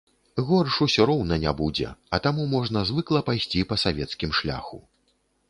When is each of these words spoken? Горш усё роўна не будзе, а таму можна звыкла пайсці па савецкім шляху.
Горш 0.45 0.77
усё 0.85 1.03
роўна 1.09 1.37
не 1.43 1.53
будзе, 1.59 1.87
а 2.15 2.21
таму 2.25 2.47
можна 2.55 2.83
звыкла 2.91 3.23
пайсці 3.29 3.63
па 3.75 3.79
савецкім 3.85 4.35
шляху. 4.41 4.83